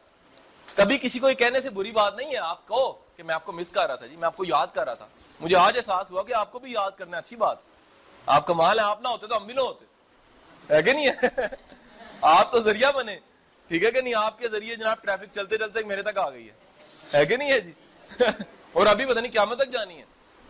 [0.76, 3.46] کبھی کسی کو یہ کہنے سے بری بات نہیں ہے۔ آپ کہو کہ میں آپ
[3.46, 5.08] کو مس کر رہا تھا جی میں آپ کو یاد کر رہا تھا۔
[5.40, 7.58] مجھے آج احساس ہوا کہ آپ کو بھی یاد کرنا اچھی بات۔
[8.26, 9.86] آپ کمال ہے، آپ نہ ہوتے تو ہم بھی نہ ہوتے۔
[10.74, 11.10] ہے کہ نہیں؟
[12.22, 13.20] آپ تو ذریعہ بنے۔
[13.68, 16.50] ٹھیک ہے کہ نہیں؟ آپ کے ذریعے جناب ٹریفک چلتے چلتے میرے تک آ گئی
[16.50, 16.54] ہے۔
[17.14, 17.72] ہے کہ نہیں ہے جی؟
[18.74, 20.04] اور ابھی پتہ نہیں قیامت تک جانی ہے۔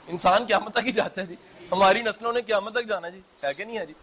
[0.08, 1.36] انسان قیامت تک ہی جاتا ہے جی۔
[1.72, 3.94] ہماری نسلوں نے قیامت تک جانا جی۔ ہے کہ نہیں ہے جی؟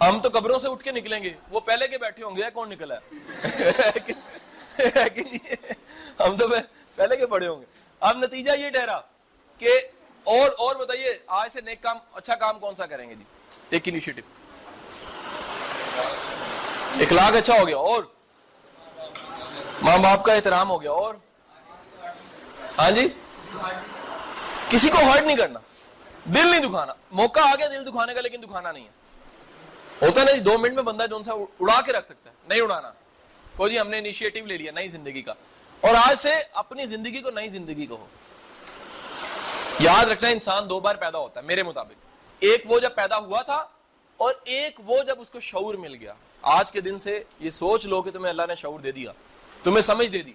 [0.00, 2.70] ہم تو قبروں سے اٹھ کے نکلیں گے۔ وہ پہلے کے بیٹھے ہوں گے، کون
[2.70, 2.94] نکلا
[4.78, 5.72] ہے
[6.20, 6.48] ہم تو
[6.96, 7.66] پہلے کے بڑے ہوں گے۔
[8.00, 9.00] اب نتیجہ یہ ٹھہرا
[9.58, 9.80] کہ
[10.24, 13.24] اور اور بتائیے، آج سے نیک کام اچھا کام کون سا کریں گے جی؟
[13.70, 14.20] ایک انیشیٹو
[17.00, 18.02] اخلاق اچھا ہو گیا، اور؟
[19.82, 21.14] ماں باپ کا احترام ہو گیا، اور؟
[22.78, 23.08] ہاں جی؟
[24.68, 25.60] کسی کو ہرٹ نہیں کرنا،
[26.24, 30.32] دل نہیں دکھانا۔ موقع آ گیا دل دکھانے کا، لیکن دکھانا نہیں ہے۔ ہوتا نا
[30.32, 32.90] جی دو منٹ میں بندہ جو سا اڑا کے رکھ سکتا ہے، نہیں اڑانا۔
[33.56, 35.34] کو جی ہم نے انیشیٹو لے لیا، نئی زندگی کا۔
[35.80, 38.06] اور آج سے اپنی زندگی کو نئی زندگی کو ہو
[39.80, 41.92] یاد رکھنا انسان دو بار پیدا ہوتا ہے، میرے مطابق۔
[42.40, 43.66] ایک وہ جب پیدا ہوا تھا
[44.16, 47.86] اور ایک وہ جب اس کو شعور مل گیا۔ آج کے دن سے یہ سوچ
[47.86, 49.12] لو کہ تمہیں اللہ نے شعور دے دیا،
[49.62, 50.32] تمہیں سمجھ دے دی۔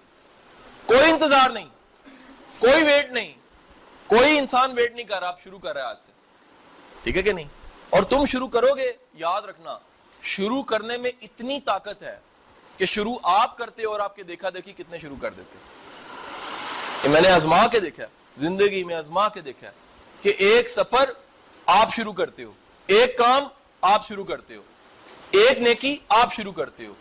[0.86, 1.68] کوئی انتظار نہیں،
[2.58, 3.34] کوئی ویٹ نہیں،
[4.06, 6.12] کوئی انسان ویٹ نہیں کر رہا، آپ شروع کر رہے آج سے۔
[7.02, 7.48] ٹھیک ہے کہ نہیں؟
[7.90, 9.78] اور تم شروع کرو گے، یاد رکھنا،
[10.22, 12.18] شروع کرنے میں اتنی طاقت ہے
[12.76, 15.58] کہ شروع آپ کرتے اور آپ کے دیکھا دیکھی کتنے شروع کر دیتے۔
[17.08, 18.04] میں نے آزما کے دیکھا
[18.40, 19.72] زندگی میں ازما کے دیکھا ہے
[20.22, 21.10] کہ ایک سفر
[21.66, 22.52] آپ شروع کرتے ہو،
[22.88, 23.42] ایک کام
[23.82, 24.62] آپ شروع کرتے ہو،
[25.30, 26.94] ایک نیکی آپ شروع کرتے ہو،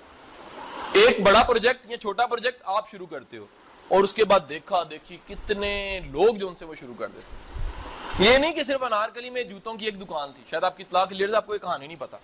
[0.93, 3.45] ایک بڑا پروجیکٹ یا چھوٹا پروجیکٹ آپ شروع کرتے ہو
[3.88, 8.23] اور اس کے بعد دیکھا، دیکھی کتنے لوگ جو ان سے وہ شروع کر دیتے
[8.23, 11.06] یہ نہیں کہ صرف انارکلی میں جوتوں کی ایک دکان تھی، شاید آپ کی اطلاع
[11.10, 12.17] لیڈر آپ کو یہ کہانی نہیں پتا۔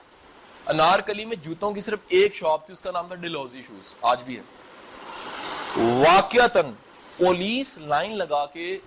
[0.68, 4.24] انارکلی میں جوتوں کی صرف ایک شاپ تھی، اس کا نام تھا ڈیلوزی شوز، آج
[4.24, 4.44] بھی ہے۔
[6.04, 6.72] واقعتاً
[7.18, 8.78] پولیس لائن لگا کے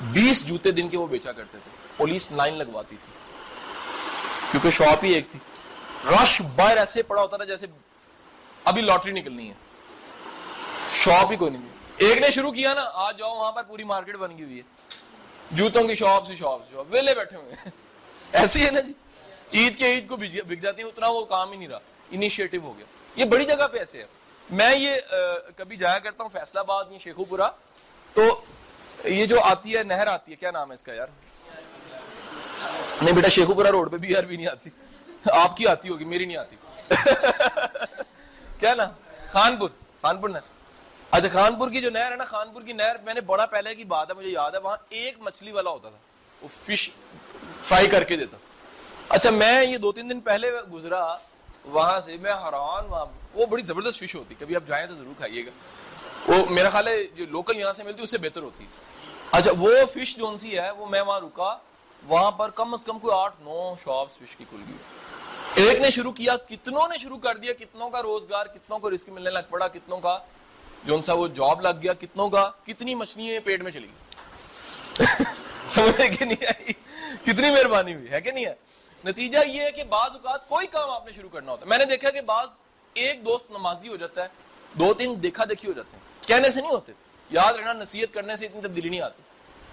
[0.00, 3.12] بیس جوتے دن کے وہ بیچا کرتے تھے۔ پولیس لائن لگواتی تھی۔
[4.50, 5.38] کیونکہ شاپ ہی ایک تھی۔
[6.10, 7.66] رش باہر ایسے پڑا ہوتا تھا جیسے
[8.64, 9.54] ابھی لاٹری نکلنی ہے۔
[11.02, 11.62] شاپ ہی کوئی نہیں
[11.96, 14.62] ایک نے شروع کیا نا، آج جاؤ، وہاں پر پوری مارکیٹ بن گئی ہوئی ہے۔
[15.50, 17.70] جوتوں کی شاپ سے شاپ سے شاپ۔ ویلے بیٹھے ہوئے ہیں۔
[18.32, 18.92] ایسی ہے نا جی۔
[19.54, 21.78] عید کے عید کو بک جاتی ہیں، اتنا وہ کام ہی نہیں رہا۔
[22.10, 24.06] انیشیٹو ہو گیا۔ یہ بڑی جگہ پہ ایسے ہے۔
[24.50, 24.96] میں یہ
[25.56, 27.48] کبھی جایا کرتا ہوں فیصلہ آباد یہ شیخو پورا
[28.14, 28.44] تو
[29.04, 31.06] یہ جو آتی ہے، نہر آتی ہے، کیا نام ہے اس کا یار؟
[33.02, 34.70] نہیں بیٹا شیخو پورا روڈ پہ بھی یار بھی نہیں آتی۔
[35.32, 36.56] آپ کی آتی ہوگی، میری نہیں آتی۔
[38.60, 38.84] کیا نا
[39.32, 39.70] خانپور
[40.02, 40.40] خانپور نہر۔
[41.10, 43.84] اچھا خانپور کی جو نہر ہے نا، خانپور کی نہر، میں نے بڑا پہلے کی
[43.84, 45.98] بات ہے، مجھے یاد ہے، وہاں ایک مچھلی والا ہوتا تھا۔
[46.42, 46.90] وہ فش
[47.68, 48.36] فرائی کر کے دیتا۔
[49.08, 51.16] اچھا میں یہ دو تین دن پہلے گزرا
[51.64, 55.14] وہاں سے، میں حیران وہاں وہ بڑی زبردست فش ہوتی، کبھی آپ جائیں تو ضرور
[55.16, 55.50] کھائیے گا۔
[56.28, 58.66] وہ میرا خیال ہے جو لوکل یہاں سے ملتی اس سے بہتر ہوتی
[59.30, 61.56] اچھا وہ فش جو سی ہے، وہ میں وہاں رکا،
[62.02, 64.76] وہاں پر کم از کم کوئی آٹھ، نو شاپس فش کی کھل گئی۔
[65.64, 69.08] ایک نے شروع کیا، کتنوں نے شروع کر دیا، کتنوں کا روزگار، کتنوں کو رسک
[69.08, 70.18] ملنے لگ پڑا، کتنوں کا۔
[70.84, 75.04] جو سا وہ جاب لگ گیا، کتنوں کا، کتنی مچھلی پیٹ میں چلی گئی
[75.68, 76.72] سمجھے کہ نہیں آئی؟
[77.24, 78.54] کتنی مہربانی ہوئی، ہے کہ نہیں ہے؟
[79.04, 81.78] نتیجہ یہ ہے کہ بعض اوقات کوئی کام آپ نے شروع کرنا ہوتا ہے۔ میں
[81.78, 82.48] نے دیکھا کہ بعض
[82.94, 84.28] ایک دوست نمازی ہو جاتا ہے،
[84.72, 86.92] دو تین دیکھا دیکھی ہو جاتے ہیں۔ کہنے سے نہیں ہوتے۔
[87.30, 89.22] یاد رہنا، نصیحت کرنے سے اتنی تبدیلی نہیں آتی۔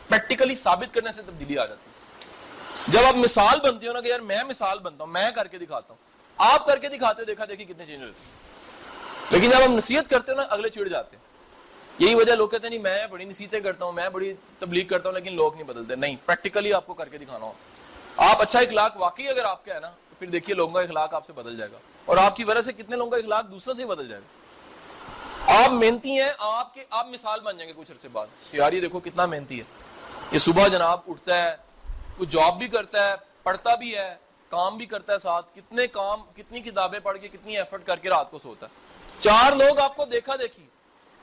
[0.09, 1.89] پریکٹیکلی ثابت کرنے سے تبدیلی آ جاتی۔
[2.87, 5.57] جب آپ مثال بنتے ہو نا کہ یار میں مثال بنتا ہوں، میں کر کے
[5.57, 8.45] دکھاتا ہوں۔ آپ کر کے دکھاتے ہو، دیکھا دیکھی کتنے چینج ہوتے ہیں۔
[9.29, 11.23] لیکن جب ہم نصیحت کرتے ہو نا، اگلے چڑ جاتے ہیں۔
[11.99, 15.09] یہی وجہ لوگ کہتے ہیں، نہیں، میں بڑی نصیحتیں کرتا ہوں، میں بڑی تبلیغ کرتا
[15.09, 17.53] ہوں، لیکن لوگ نہیں بدلتے۔ نہیں پریکٹیکلی آپ کو کر کے دکھانا ہو
[18.17, 21.13] آپ اچھا اخلاق، واقعی اگر آپ کا ہے نا، تو پھر دیکھیے لوگوں کا اخلاق
[21.13, 23.73] آپ سے بدل جائے گا۔ اور آپ کی وجہ سے کتنے لوگوں کا اخلاق دوسرے
[23.73, 24.44] سے ہی بدل جائے گا۔
[25.47, 28.81] آپ محنتی ہیں، آپ کے آپ مثال بن جائیں گے کچھ عرصے بعد۔ یار یہ
[28.81, 29.63] دیکھو کتنا محنتی ہے۔
[30.31, 31.55] یہ صبح جناب اٹھتا ہے
[32.17, 34.15] کچھ جاب بھی کرتا ہے، پڑھتا بھی ہے،
[34.49, 38.09] کام بھی کرتا ہے ساتھ۔ کتنے کام، کتنی کتابیں پڑھ کے، کتنی ایفرٹ کر کے
[38.09, 38.71] رات کو سوتا ہے۔
[39.19, 40.65] چار لوگ آپ کو دیکھا دیکھی۔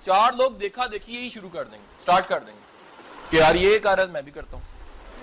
[0.02, 2.60] چار لوگ دیکھا دیکھی، یہی شروع کر دیں گے سٹارٹ کر دیں گے۔
[3.30, 4.62] کہ یار یہ کار میں بھی کرتا ہوں۔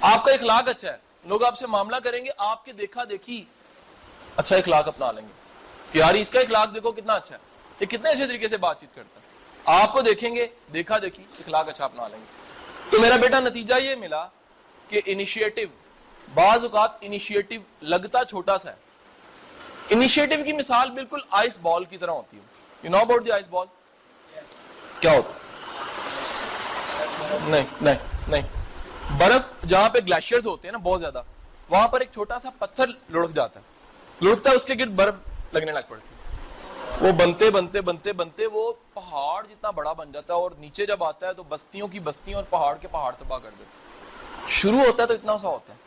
[0.01, 3.45] آپ کا اخلاق اچھا ہے۔ لوگ آپ سے معاملہ کریں گے، آپ کے دیکھا دیکھی
[4.35, 5.33] اچھا اخلاق اپنا لیں گے۔
[5.91, 7.48] کہ یار اس کا اخلاق دیکھو کتنا اچھا ہے۔
[7.79, 9.25] یہ کتنے اچھے طریقے سے بات چیت کرتا ہے۔
[9.81, 12.25] آپ کو دیکھیں گے، دیکھا دیکھی، اخلاق اچھا اپنا لیں گے۔
[12.89, 14.27] تو میرا بیٹا نتیجہ یہ ملا
[14.87, 15.61] کہ انیشیٹو
[16.33, 18.75] بعض اوقات انیشیٹو لگتا چھوٹا سا ہے۔
[19.89, 22.41] انیشیٹو کی مثال بالکل آئس بال کی طرح ہوتی ہے۔
[22.83, 23.67] You know about the ice ball
[24.99, 25.31] کیا ہوتا
[27.47, 27.95] نہیں نہیں
[28.27, 28.41] نہیں۔
[29.17, 31.23] برف جہاں پہ گلیشیئرز ہوتے ہیں نا، بہت زیادہ،
[31.69, 33.65] وہاں پر ایک چھوٹا سا پتھر لڑک جاتا ہے۔
[34.27, 35.15] لڑکتا ہے، اس کے گرد برف
[35.53, 36.18] لگنے لگ پڑتی ہے۔
[37.01, 41.03] وہ بنتے بنتے بنتے بنتے وہ پہاڑ جتنا بڑا بن جاتا ہے اور نیچے جب
[41.03, 45.03] آتا ہے تو بستیوں کی بستیوں اور پہاڑ کے پہاڑ تباہ کر دیتے شروع ہوتا
[45.03, 45.77] ہے تو اتنا سا ہوتا ہے۔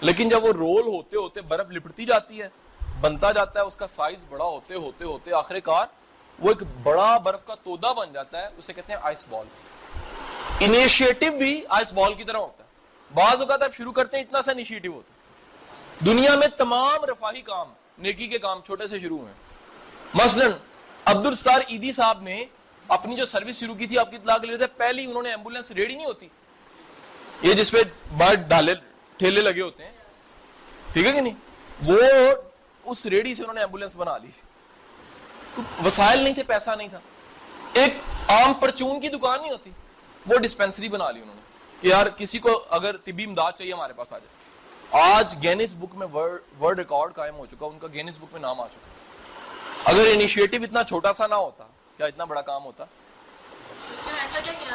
[0.00, 2.48] لیکن جب وہ رول ہوتے ہوتے برف لپٹتی جاتی ہے،
[3.00, 5.86] بنتا جاتا ہے، اس کا سائز بڑا ہوتے ہوتے ہوتے آخر کار
[6.38, 9.46] وہ ایک بڑا برف کا تودا بن جاتا ہے، اسے کہتے ہیں آئس بال
[10.60, 12.68] انیشیٹو بھی آئس بال کی طرح ہوتا ہے۔
[13.14, 15.20] بعض اوقات آپ شروع کرتے ہیں، اتنا سا انیشیٹو ہوتا ہے۔
[16.06, 19.32] دنیا میں تمام رفاہی کام نیکی کے کام چھوٹے سے شروع ہوئے۔
[20.14, 20.46] مثلا
[21.04, 22.44] عبد الستار عیدی صاحب نے
[22.88, 25.70] اپنی جو سروس شروع کی تھی آپ کی اطلاع کے لیے پہلی انہوں نے ایمبولینس
[25.70, 26.28] ریڈی نہیں ہوتی۔
[27.42, 27.76] یہ جس پہ
[28.18, 28.74] برڈ ڈالے،
[29.16, 29.92] ٹھیلے لگے ہوتے ہیں۔
[30.92, 31.34] ٹھیک ہے کہ نہیں؟
[31.86, 31.96] وہ
[32.84, 34.28] اس ریڈی سے انہوں نے ایمبولینس بنا لی۔
[35.84, 37.00] وسائل نہیں تھے، پیسہ نہیں تھا۔
[37.72, 37.94] ایک
[38.28, 39.70] عام پرچون کی دکان نہیں ہوتی،
[40.26, 41.42] وہ ڈسپینسری بنا لی انہوں نے
[41.80, 44.42] کہ یار کسی کو اگر طبی امداد چاہیے، ہمارے پاس آ جائے۔
[45.14, 46.06] آج گینس بک میں
[46.60, 49.01] ورڈ ریکارڈ قائم ہو چکا، ان کا گینس بک میں نام آ چکا۔
[49.84, 51.64] اگر انیشیٹو اتنا چھوٹا سا نہ ہوتا
[51.96, 52.84] کیا اتنا بڑا کام ہوتا؟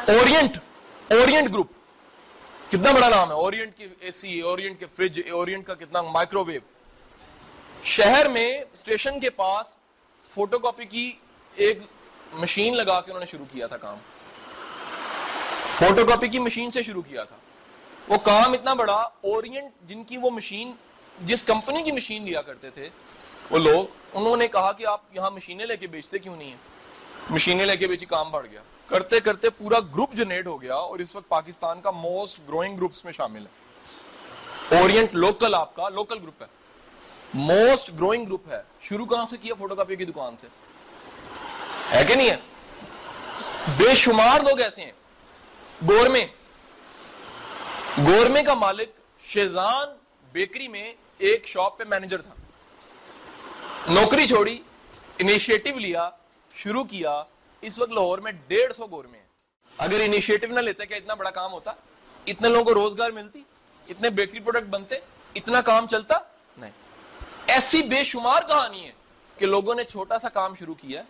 [0.08, 0.58] اورینٹ
[1.10, 1.72] اورینٹ گروپ
[2.70, 6.44] کتنا بڑا نام ہے؟ اورینٹ کی اے سی اورینٹ کے فریج اورینٹ کا کتنا مائکرو
[6.46, 6.60] ویو
[7.84, 9.76] شہر میں اسٹیشن کے پاس
[10.34, 11.12] فوٹو کاپی کی
[11.56, 11.80] ایک
[12.34, 13.98] مشین لگا کے انہوں نے شروع کیا تھا کام۔
[15.78, 17.36] فوٹو کاپی کی مشین سے شروع کیا تھا۔
[18.08, 20.72] وہ کام اتنا بڑا اورینٹ جن کی وہ مشین
[21.22, 22.90] جس کمپنی کی مشین لیا کرتے تھے
[23.50, 26.58] وہ لوگ، انہوں نے کہا کہ آپ یہاں مشینیں لے کے بیچتے کیوں نہیں ہیں؟
[27.30, 31.00] مشینیں لے کے بیچی کام بڑھ گیا۔ کرتے کرتے پورا گروپ جنریٹ ہو گیا اور
[31.00, 33.68] اس وقت پاکستان کا موسٹ گروئنگ گروپس میں شامل ہے۔
[34.78, 36.48] اورینٹ لوکل آپ کا لوکل گروپ ہے۔
[37.34, 40.48] موسٹ گروئنگ گروپ ہے۔ شروع کہاں سے کیا فوٹو کاپی کی دکان سے؟
[41.92, 42.38] ہے کہ نہیں ہے؟
[43.78, 44.92] بے شمار لوگ ایسے ہیں۔
[45.90, 46.26] گورمے۔
[47.98, 48.90] گورمے کا مالک
[49.28, 49.88] شیزان
[50.32, 52.34] بیکری میں ایک شاپ پہ مینیجر تھا۔
[53.88, 54.62] نوکری چھوڑی
[55.20, 56.10] انیشیٹو لیا،
[56.56, 57.24] شروع کیا،
[57.62, 59.26] اس وقت لاہور میں ڈیڑھ سو گورمے ہیں۔
[59.78, 61.72] اگر انیشیٹو نہ لیتا کیا اتنا بڑا کام ہوتا؟
[62.26, 63.42] اتنے لوگوں کو روزگار ملتی؟
[63.88, 64.96] اتنے بیکری پروڈکٹ بنتے؟
[65.36, 66.18] اتنا کام چلتا؟
[66.58, 66.72] نہیں۔
[67.48, 68.92] ایسی بے شمار کہانی ہے
[69.38, 71.04] کہ لوگوں نے چھوٹا سا کام شروع کیا،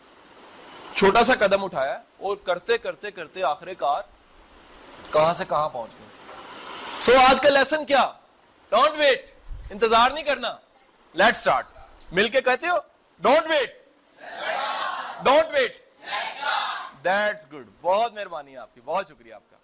[0.96, 4.04] چھوٹا سا قدم اٹھایا اور کرتے کرتے کرتے آخر کار
[5.14, 6.08] کہاں سے کہاں پہنچ گئے۔
[7.02, 8.12] سو آج کا لیسن کیا؟
[8.70, 9.32] ڈونٹ ویٹ
[9.70, 10.56] انتظار نہیں کرنا۔
[11.14, 11.66] لیٹ اسٹارٹ
[12.12, 12.78] مل کے کہتے ہو
[13.22, 13.86] don't wait
[15.26, 15.76] don't wait
[17.04, 19.58] that's good بہت مہربانی آپ کی، بہت شکریہ آپ کا.